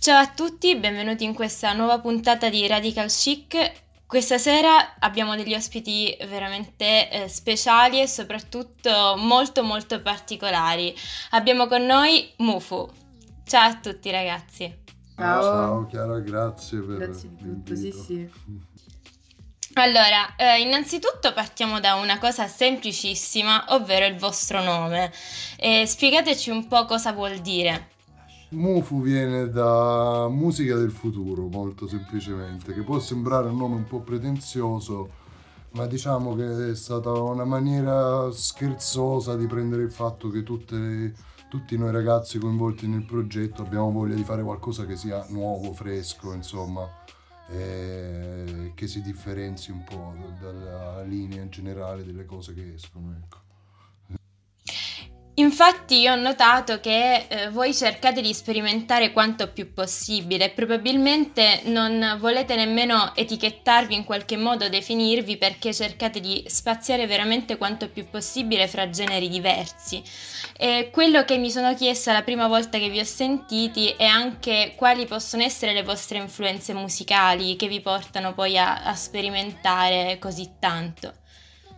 [0.00, 3.72] Ciao a tutti, benvenuti in questa nuova puntata di Radical Chic.
[4.06, 10.94] Questa sera abbiamo degli ospiti veramente eh, speciali e soprattutto molto molto particolari.
[11.30, 12.88] Abbiamo con noi Mufu.
[13.44, 14.72] Ciao a tutti ragazzi.
[15.16, 18.30] Ciao, Ciao Chiara, grazie per Grazie di tutto, sì sì.
[19.74, 25.12] Allora, eh, innanzitutto partiamo da una cosa semplicissima, ovvero il vostro nome.
[25.56, 27.96] Eh, spiegateci un po' cosa vuol dire.
[28.50, 34.00] Mufu viene da musica del futuro, molto semplicemente, che può sembrare un nome un po'
[34.00, 35.10] pretenzioso,
[35.72, 41.12] ma diciamo che è stata una maniera scherzosa di prendere il fatto che tutte,
[41.50, 46.32] tutti noi ragazzi coinvolti nel progetto abbiamo voglia di fare qualcosa che sia nuovo, fresco,
[46.32, 46.88] insomma,
[47.48, 53.14] che si differenzi un po' dalla linea generale delle cose che escono.
[53.14, 53.47] Ecco.
[55.38, 61.60] Infatti io ho notato che eh, voi cercate di sperimentare quanto più possibile e probabilmente
[61.66, 68.10] non volete nemmeno etichettarvi in qualche modo, definirvi perché cercate di spaziare veramente quanto più
[68.10, 70.02] possibile fra generi diversi.
[70.56, 74.72] E quello che mi sono chiesta la prima volta che vi ho sentiti è anche
[74.74, 80.54] quali possono essere le vostre influenze musicali che vi portano poi a, a sperimentare così
[80.58, 81.14] tanto.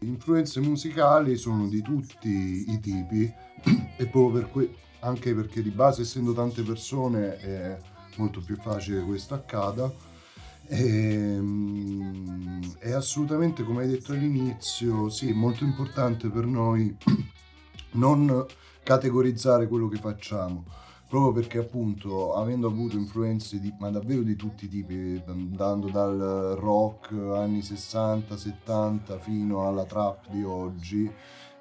[0.00, 2.28] Influenze musicali sono di tutti
[2.68, 3.32] i tipi
[3.96, 7.78] e proprio per que- anche perché di base essendo tante persone è
[8.16, 9.92] molto più facile che questo accada.
[10.66, 16.96] E, um, è assolutamente come hai detto all'inizio sì molto importante per noi
[17.92, 18.46] non
[18.82, 20.64] categorizzare quello che facciamo
[21.06, 26.56] proprio perché appunto avendo avuto influenze di, ma davvero di tutti i tipi andando dal
[26.58, 31.08] rock anni 60 70 fino alla trap di oggi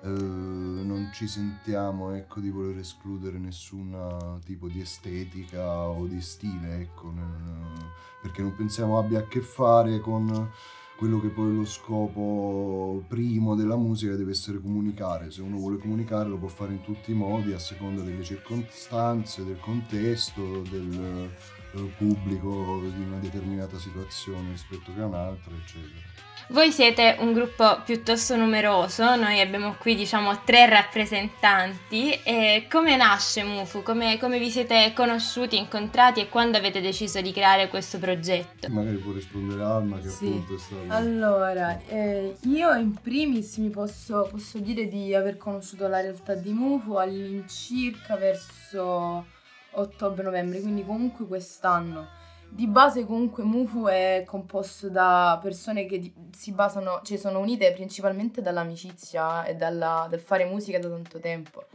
[0.03, 6.81] eh, non ci sentiamo ecco, di voler escludere nessun tipo di estetica o di stile,
[6.81, 10.51] ecco, nel, perché non pensiamo abbia a che fare con
[10.97, 15.31] quello che poi è lo scopo primo della musica deve essere comunicare.
[15.31, 19.43] Se uno vuole comunicare lo può fare in tutti i modi a seconda delle circostanze,
[19.43, 21.29] del contesto, del,
[21.73, 26.11] del pubblico di una determinata situazione rispetto che a un'altra, eccetera.
[26.49, 32.11] Voi siete un gruppo piuttosto numeroso, noi abbiamo qui diciamo tre rappresentanti.
[32.23, 33.81] E come nasce Mufu?
[33.81, 38.67] Come, come, vi siete conosciuti, incontrati e quando avete deciso di creare questo progetto?
[38.69, 40.25] Magari può rispondere Alma che sì.
[40.25, 40.93] appunto è stata...
[40.93, 46.51] Allora, eh, io in primis mi posso, posso dire di aver conosciuto la realtà di
[46.51, 49.25] Mufu all'incirca verso
[49.71, 52.21] ottobre-novembre, quindi comunque quest'anno
[52.55, 57.73] di base comunque Mufu è composto da persone che di, si basano, cioè sono unite
[57.73, 61.65] principalmente dall'amicizia e dalla, dal fare musica da tanto tempo.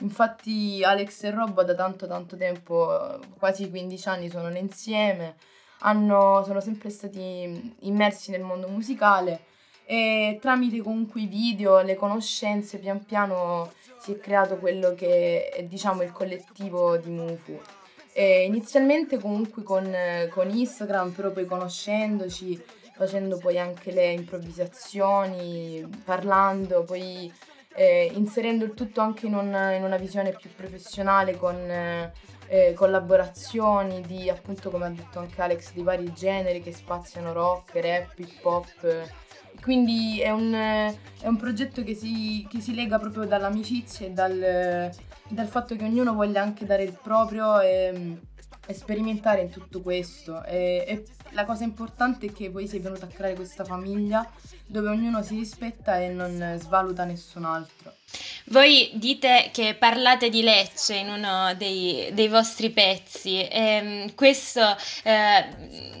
[0.00, 5.34] Infatti Alex e Rob da tanto tanto tempo, quasi 15 anni, sono insieme,
[5.80, 9.40] hanno, sono sempre stati immersi nel mondo musicale
[9.84, 15.64] e tramite comunque i video, le conoscenze, pian piano si è creato quello che è
[15.64, 17.60] diciamo il collettivo di Mufu.
[18.12, 19.94] E inizialmente comunque con,
[20.30, 22.60] con Instagram, però poi conoscendoci,
[22.94, 27.32] facendo poi anche le improvvisazioni, parlando, poi
[27.74, 31.54] eh, inserendo il tutto anche in, un, in, una visione più professionale con
[32.48, 37.74] eh, collaborazioni di appunto come ha detto anche Alex di vari generi che spaziano rock,
[37.80, 39.10] rap, hip hop.
[39.60, 44.90] Quindi è un, è un progetto che si, che si, lega proprio dall'amicizia e dal,
[45.28, 48.18] dal fatto che ognuno voglia anche dare il proprio e,
[48.66, 50.42] e sperimentare in tutto questo.
[50.44, 54.28] E, e, la cosa importante è che poi si è venuta a creare questa famiglia
[54.66, 57.97] dove ognuno si rispetta e non svaluta nessun altro.
[58.50, 63.40] Voi dite che parlate di Lecce in uno dei, dei vostri pezzi.
[63.40, 65.44] E ehm, questo eh,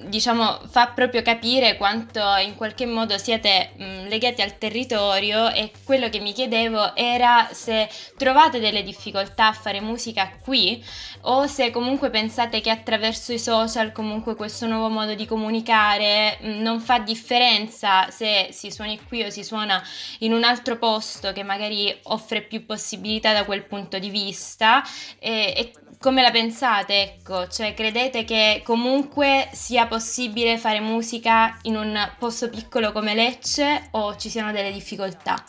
[0.06, 6.08] diciamo fa proprio capire quanto in qualche modo siete mh, legati al territorio e quello
[6.08, 10.82] che mi chiedevo era se trovate delle difficoltà a fare musica qui
[11.22, 16.62] o se comunque pensate che attraverso i social comunque questo nuovo modo di comunicare mh,
[16.62, 19.82] non fa differenza se si suoni qui o si suona
[20.20, 24.82] in un altro posto che magari offre più possibilità da quel punto di vista
[25.18, 27.14] e, e come la pensate?
[27.14, 33.88] Ecco, cioè credete che comunque sia possibile fare musica in un posto piccolo come Lecce
[33.92, 35.42] o ci siano delle difficoltà?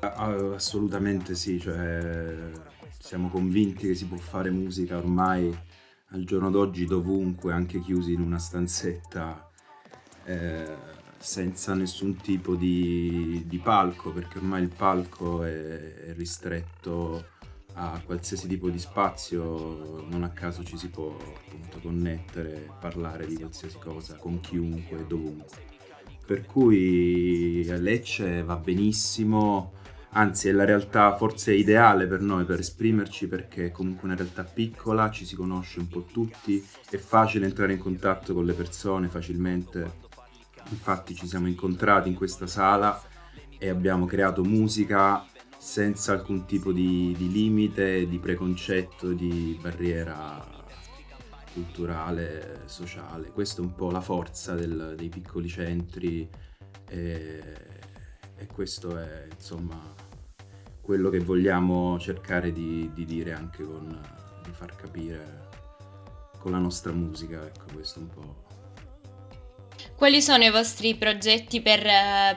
[0.00, 2.50] Assolutamente sì, cioè,
[2.98, 5.56] siamo convinti che si può fare musica ormai
[6.10, 9.48] al giorno d'oggi dovunque, anche chiusi in una stanzetta.
[10.24, 17.24] Eh, senza nessun tipo di, di, palco, perché ormai il palco è, è ristretto
[17.74, 23.36] a qualsiasi tipo di spazio, non a caso ci si può appunto connettere, parlare di
[23.36, 25.70] qualsiasi cosa con chiunque dovunque.
[26.26, 29.74] Per cui Lecce va benissimo,
[30.10, 34.42] anzi è la realtà forse ideale per noi per esprimerci perché è comunque una realtà
[34.42, 39.08] piccola, ci si conosce un po' tutti, è facile entrare in contatto con le persone
[39.08, 40.10] facilmente.
[40.70, 43.00] Infatti ci siamo incontrati in questa sala
[43.58, 45.24] e abbiamo creato musica
[45.56, 50.44] senza alcun tipo di, di limite, di preconcetto, di barriera
[51.52, 53.30] culturale, sociale.
[53.30, 56.28] Questa è un po' la forza del, dei piccoli centri
[56.88, 57.40] e,
[58.36, 59.78] e, questo è insomma
[60.80, 64.00] quello che vogliamo cercare di, di dire anche con,
[64.42, 65.50] di far capire
[66.38, 68.51] con la nostra musica, ecco questo un po'
[70.02, 71.86] Quali sono i vostri progetti per,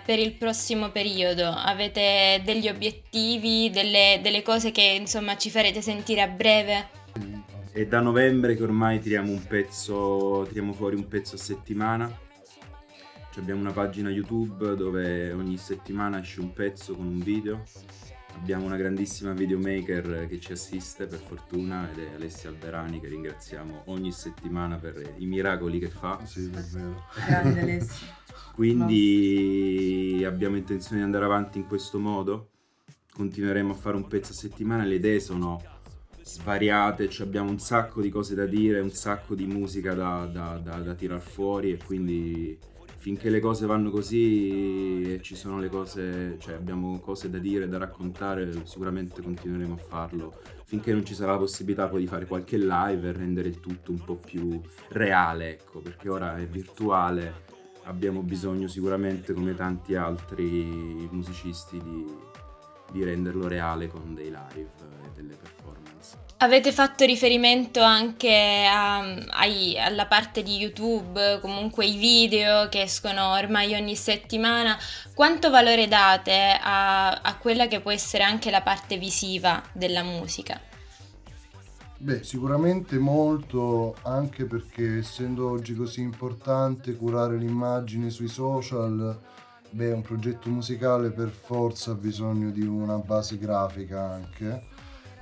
[0.05, 1.47] per, il prossimo periodo?
[1.47, 6.89] Avete degli obiettivi, delle, delle, cose che insomma ci farete sentire a breve?
[7.71, 12.15] È da novembre che ormai tiriamo un pezzo, tiriamo fuori un pezzo a settimana.
[13.35, 17.63] Abbiamo una pagina YouTube dove ogni settimana esce un pezzo con un video
[18.35, 23.83] Abbiamo una grandissima videomaker che ci assiste per fortuna ed è Alessia Alberani che ringraziamo
[23.85, 26.23] ogni settimana per i miracoli che fa.
[26.25, 27.05] Sì, davvero.
[27.25, 28.07] Grande Alessia.
[28.53, 32.51] Quindi abbiamo intenzione di andare avanti in questo modo.
[33.13, 35.61] Continueremo a fare un pezzo a settimana, le idee sono
[36.21, 40.57] svariate, cioè abbiamo un sacco di cose da dire, un sacco di musica da, da,
[40.57, 42.57] da, da tirar fuori e quindi
[43.05, 47.67] finché le cose vanno così e ci sono le cose, cioè abbiamo cose da dire,
[47.67, 50.41] da raccontare, sicuramente continueremo a farlo.
[50.63, 53.91] Finché non ci sarà la possibilità poi di fare qualche live e rendere il tutto
[53.91, 57.43] un po' più reale, ecco, perché ora è virtuale,
[57.83, 62.05] abbiamo bisogno sicuramente come tanti altri musicisti di,
[62.91, 64.69] di renderlo reale con dei live
[65.03, 66.17] e delle performance.
[66.37, 68.99] Avete fatto riferimento anche a,
[69.29, 74.77] ai, alla parte di YouTube, comunque i video che escono ormai ogni settimana.
[75.13, 80.59] Quanto valore date a, a quella che può essere anche la parte visiva della musica?
[81.97, 89.17] Beh, sicuramente molto, anche perché essendo oggi così importante curare l'immagine sui social,
[89.75, 94.73] beh, un progetto musicale per forza ha bisogno di una base grafica anche.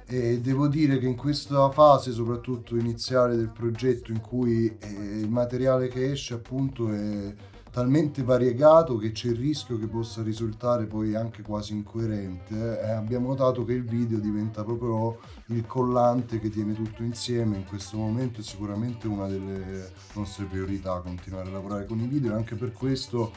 [0.06, 5.30] E devo dire che in questa fase, soprattutto iniziale del progetto, in cui eh, il
[5.30, 7.34] materiale che esce appunto è
[7.72, 13.30] talmente variegato che c'è il rischio che possa risultare poi anche quasi incoerente, eh, abbiamo
[13.30, 15.18] notato che il video diventa proprio
[15.48, 17.58] il collante che tiene tutto insieme.
[17.58, 22.34] In questo momento è sicuramente una delle nostre priorità continuare a lavorare con i video.
[22.34, 23.32] E anche per questo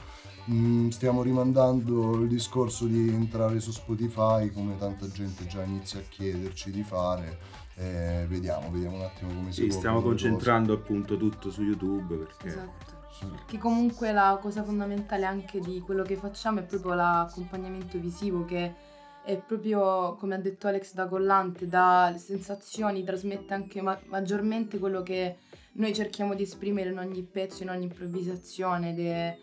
[0.48, 6.02] Mm, stiamo rimandando il discorso di entrare su Spotify come tanta gente già inizia a
[6.08, 7.38] chiederci di fare.
[7.74, 9.78] Eh, vediamo, vediamo un attimo come si sì, può.
[9.78, 12.46] Stiamo concentrando appunto tutto su YouTube perché...
[12.48, 12.94] Esatto.
[13.18, 18.74] Perché comunque la cosa fondamentale anche di quello che facciamo è proprio l'accompagnamento visivo che
[19.24, 25.02] è proprio, come ha detto Alex, da collante, da sensazioni, trasmette anche ma- maggiormente quello
[25.02, 25.38] che
[25.72, 29.38] noi cerchiamo di esprimere in ogni pezzo, in ogni improvvisazione ed è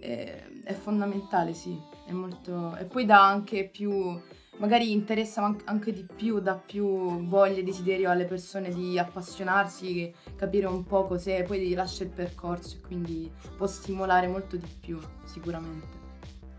[0.00, 2.76] è, è fondamentale, sì, è molto...
[2.76, 4.18] E poi dà anche più
[4.60, 10.66] magari interessa anche di più, dà più voglia e desiderio alle persone di appassionarsi, capire
[10.66, 15.99] un po' cos'è, poi lascia il percorso e quindi può stimolare molto di più sicuramente.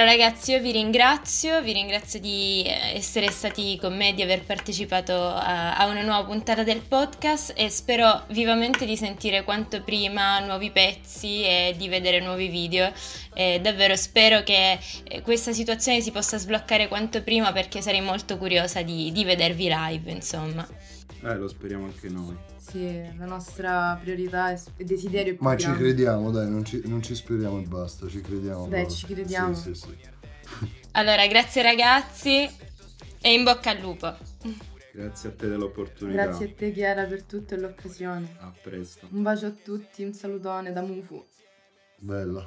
[0.03, 5.13] Ragazzi, io vi ringrazio, vi ringrazio di eh, essere stati con me, di aver partecipato
[5.13, 10.71] a, a, una nuova puntata del podcast e spero vivamente di sentire quanto prima nuovi
[10.71, 12.91] pezzi e di vedere nuovi video.
[13.33, 18.37] E davvero spero che eh, questa situazione si possa sbloccare quanto prima perché sarei molto
[18.37, 20.67] curiosa di, di vedervi live, insomma.
[21.23, 22.35] Eh, lo speriamo anche noi.
[22.57, 25.77] Sì, la nostra priorità e desiderio più Ma grande.
[25.77, 28.67] ci crediamo, dai, non ci, non ci, speriamo e basta, ci crediamo.
[28.67, 28.95] Dai, proprio.
[28.95, 29.53] ci crediamo.
[29.53, 30.09] Sì, sì, sì.
[30.93, 32.49] Allora, grazie ragazzi
[33.21, 34.13] e in bocca al lupo.
[34.93, 36.25] Grazie a te dell'opportunità.
[36.25, 38.35] Grazie a te Chiara per tutto e l'occasione.
[38.39, 39.07] A presto.
[39.11, 41.25] Un bacio a tutti, un salutone da Mufu.
[41.97, 42.43] Bella.